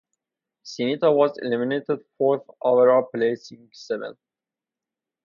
[0.65, 4.17] Sinitta was eliminated fourth overall placing seventh.